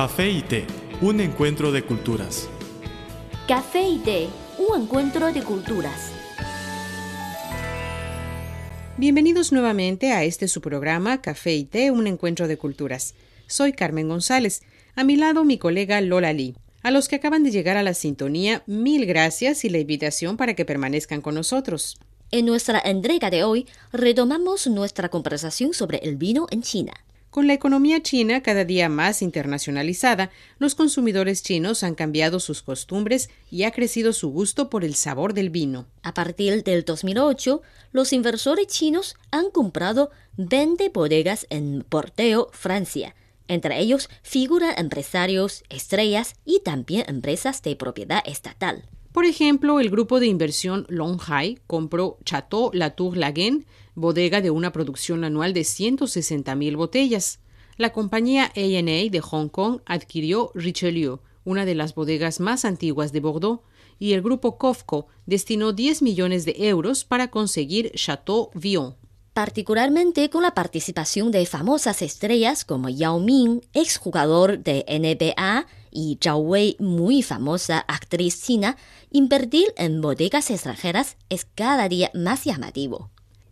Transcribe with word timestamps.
Café 0.00 0.30
y 0.30 0.42
té, 0.42 0.64
un 1.00 1.20
encuentro 1.20 1.72
de 1.72 1.82
culturas. 1.82 2.48
Café 3.48 3.82
y 3.82 3.98
té, 3.98 4.28
un 4.56 4.82
encuentro 4.82 5.32
de 5.32 5.42
culturas. 5.42 6.12
Bienvenidos 8.96 9.50
nuevamente 9.50 10.12
a 10.12 10.22
este 10.22 10.46
su 10.46 10.60
programa 10.60 11.20
Café 11.20 11.56
y 11.56 11.64
té, 11.64 11.90
un 11.90 12.06
encuentro 12.06 12.46
de 12.46 12.56
culturas. 12.56 13.16
Soy 13.48 13.72
Carmen 13.72 14.08
González. 14.08 14.62
A 14.94 15.02
mi 15.02 15.16
lado 15.16 15.42
mi 15.42 15.58
colega 15.58 16.00
Lola 16.00 16.32
Lee. 16.32 16.54
A 16.84 16.92
los 16.92 17.08
que 17.08 17.16
acaban 17.16 17.42
de 17.42 17.50
llegar 17.50 17.76
a 17.76 17.82
la 17.82 17.94
sintonía, 17.94 18.62
mil 18.66 19.04
gracias 19.04 19.64
y 19.64 19.68
la 19.68 19.78
invitación 19.78 20.36
para 20.36 20.54
que 20.54 20.64
permanezcan 20.64 21.22
con 21.22 21.34
nosotros. 21.34 21.98
En 22.30 22.46
nuestra 22.46 22.80
entrega 22.84 23.30
de 23.30 23.42
hoy 23.42 23.66
retomamos 23.92 24.68
nuestra 24.68 25.08
conversación 25.08 25.74
sobre 25.74 25.98
el 26.04 26.14
vino 26.14 26.46
en 26.52 26.62
China. 26.62 26.92
Con 27.30 27.46
la 27.46 27.52
economía 27.52 28.02
china 28.02 28.42
cada 28.42 28.64
día 28.64 28.88
más 28.88 29.20
internacionalizada, 29.20 30.30
los 30.58 30.74
consumidores 30.74 31.42
chinos 31.42 31.82
han 31.82 31.94
cambiado 31.94 32.40
sus 32.40 32.62
costumbres 32.62 33.28
y 33.50 33.64
ha 33.64 33.70
crecido 33.70 34.14
su 34.14 34.30
gusto 34.30 34.70
por 34.70 34.82
el 34.82 34.94
sabor 34.94 35.34
del 35.34 35.50
vino. 35.50 35.86
A 36.02 36.14
partir 36.14 36.64
del 36.64 36.86
2008, 36.86 37.60
los 37.92 38.14
inversores 38.14 38.66
chinos 38.68 39.16
han 39.30 39.50
comprado 39.50 40.10
20 40.38 40.88
bodegas 40.88 41.46
en 41.50 41.84
Bordeaux, 41.90 42.48
Francia. 42.52 43.14
Entre 43.46 43.78
ellos 43.78 44.08
figuran 44.22 44.74
empresarios, 44.78 45.64
estrellas 45.68 46.34
y 46.46 46.60
también 46.60 47.04
empresas 47.08 47.62
de 47.62 47.76
propiedad 47.76 48.22
estatal. 48.26 48.84
Por 49.12 49.24
ejemplo, 49.24 49.80
el 49.80 49.90
grupo 49.90 50.20
de 50.20 50.26
inversión 50.26 50.86
Longhai 50.88 51.58
compró 51.66 52.18
Chateau 52.24 52.70
Latour 52.72 53.16
Lagen, 53.16 53.66
bodega 53.98 54.40
de 54.40 54.50
una 54.50 54.72
producción 54.72 55.24
anual 55.24 55.52
de 55.52 55.62
160.000 55.62 56.76
botellas. 56.76 57.40
La 57.76 57.92
compañía 57.92 58.52
A&A 58.56 59.10
de 59.10 59.20
Hong 59.20 59.48
Kong 59.48 59.80
adquirió 59.86 60.50
Richelieu, 60.54 61.20
una 61.44 61.64
de 61.64 61.74
las 61.74 61.94
bodegas 61.94 62.40
más 62.40 62.64
antiguas 62.64 63.12
de 63.12 63.20
Bordeaux, 63.20 63.62
y 63.98 64.12
el 64.12 64.22
grupo 64.22 64.58
COFCO 64.58 65.06
destinó 65.26 65.72
10 65.72 66.02
millones 66.02 66.44
de 66.44 66.54
euros 66.58 67.04
para 67.04 67.28
conseguir 67.30 67.90
Chateau 67.92 68.50
Vion. 68.54 68.96
Particularmente 69.32 70.30
con 70.30 70.42
la 70.42 70.54
participación 70.54 71.30
de 71.30 71.46
famosas 71.46 72.02
estrellas 72.02 72.64
como 72.64 72.88
Yao 72.88 73.20
Ming, 73.20 73.60
exjugador 73.72 74.58
de 74.58 74.84
NBA, 74.88 75.66
y 75.90 76.18
Zhao 76.22 76.38
Wei, 76.38 76.76
muy 76.78 77.22
famosa 77.22 77.78
actriz 77.80 78.42
china, 78.42 78.76
invertir 79.10 79.72
en 79.76 80.00
bodegas 80.00 80.50
extranjeras 80.50 81.16
es 81.28 81.46
cada 81.54 81.88
día 81.88 82.10
más 82.14 82.44
llamativo. 82.44 83.10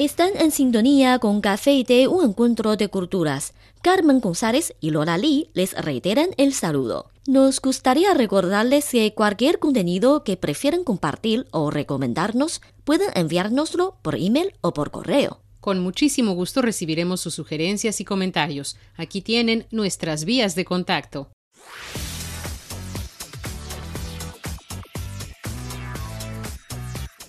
Están 0.00 0.30
en 0.36 0.50
sintonía 0.50 1.18
con 1.18 1.42
Café 1.42 1.72
y 1.74 1.84
Té, 1.84 2.08
un 2.08 2.24
encuentro 2.24 2.74
de 2.78 2.88
culturas. 2.88 3.52
Carmen 3.82 4.20
González 4.20 4.74
y 4.80 4.92
Lola 4.92 5.18
Lee 5.18 5.50
les 5.52 5.74
reiteran 5.74 6.30
el 6.38 6.54
saludo. 6.54 7.10
Nos 7.26 7.60
gustaría 7.60 8.14
recordarles 8.14 8.88
que 8.88 9.12
cualquier 9.12 9.58
contenido 9.58 10.24
que 10.24 10.38
prefieran 10.38 10.84
compartir 10.84 11.48
o 11.50 11.70
recomendarnos 11.70 12.62
pueden 12.84 13.10
enviárnoslo 13.14 13.98
por 14.00 14.14
email 14.14 14.54
o 14.62 14.72
por 14.72 14.90
correo. 14.90 15.42
Con 15.60 15.80
muchísimo 15.80 16.32
gusto 16.32 16.62
recibiremos 16.62 17.20
sus 17.20 17.34
sugerencias 17.34 18.00
y 18.00 18.06
comentarios. 18.06 18.78
Aquí 18.96 19.20
tienen 19.20 19.66
nuestras 19.70 20.24
vías 20.24 20.54
de 20.54 20.64
contacto. 20.64 21.28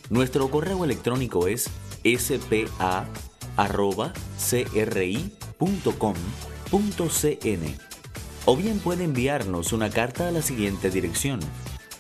Nuestro 0.10 0.50
correo 0.50 0.86
electrónico 0.86 1.48
es 1.48 1.70
spa.cri.com.cn 2.04 3.02
o 8.46 8.56
bien 8.56 8.80
puede 8.80 9.04
enviarnos 9.04 9.72
una 9.74 9.90
carta 9.90 10.28
a 10.28 10.32
la 10.32 10.42
siguiente 10.42 10.90
dirección. 10.90 11.40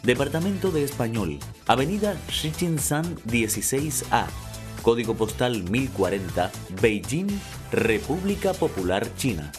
Departamento 0.03 0.71
de 0.71 0.83
Español, 0.83 1.37
Avenida 1.67 2.17
San 2.79 3.15
16A, 3.17 4.25
Código 4.81 5.13
Postal 5.15 5.63
1040, 5.69 6.51
Beijing, 6.81 7.27
República 7.71 8.53
Popular 8.53 9.07
China. 9.15 9.51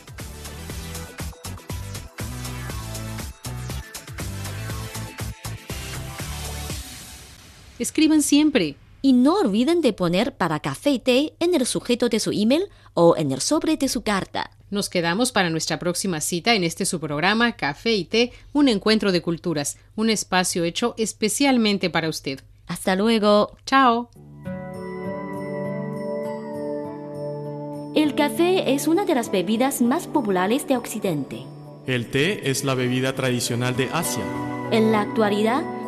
Escriban 7.78 8.22
siempre. 8.22 8.76
Y 9.02 9.12
no 9.12 9.34
olviden 9.34 9.80
de 9.80 9.92
poner 9.92 10.36
para 10.36 10.60
café 10.60 10.90
y 10.90 10.98
té 11.00 11.34
en 11.40 11.54
el 11.54 11.66
sujeto 11.66 12.08
de 12.08 12.20
su 12.20 12.30
email 12.30 12.68
o 12.94 13.16
en 13.16 13.32
el 13.32 13.40
sobre 13.40 13.76
de 13.76 13.88
su 13.88 14.02
carta. 14.02 14.52
Nos 14.70 14.88
quedamos 14.88 15.32
para 15.32 15.50
nuestra 15.50 15.78
próxima 15.78 16.22
cita 16.22 16.54
en 16.54 16.64
este 16.64 16.86
su 16.86 16.98
programa 16.98 17.52
Café 17.56 17.92
y 17.92 18.06
Té, 18.06 18.32
un 18.54 18.68
encuentro 18.68 19.12
de 19.12 19.20
culturas, 19.20 19.76
un 19.96 20.08
espacio 20.08 20.64
hecho 20.64 20.94
especialmente 20.96 21.90
para 21.90 22.08
usted. 22.08 22.40
Hasta 22.66 22.96
luego. 22.96 23.58
Chao. 23.66 24.08
El 27.94 28.14
café 28.14 28.72
es 28.72 28.88
una 28.88 29.04
de 29.04 29.14
las 29.14 29.30
bebidas 29.30 29.82
más 29.82 30.06
populares 30.06 30.66
de 30.66 30.78
Occidente. 30.78 31.44
El 31.86 32.10
té 32.10 32.48
es 32.50 32.64
la 32.64 32.74
bebida 32.74 33.14
tradicional 33.14 33.76
de 33.76 33.90
Asia. 33.92 34.24
En 34.70 34.90
la 34.90 35.02
actualidad, 35.02 35.62